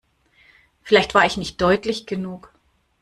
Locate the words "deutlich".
1.61-2.07